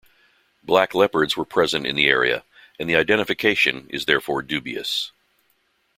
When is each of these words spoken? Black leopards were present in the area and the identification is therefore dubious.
Black 0.63 0.95
leopards 0.95 1.37
were 1.37 1.45
present 1.45 1.85
in 1.85 1.95
the 1.95 2.07
area 2.07 2.43
and 2.79 2.89
the 2.89 2.95
identification 2.95 3.85
is 3.91 4.05
therefore 4.05 4.41
dubious. 4.41 5.11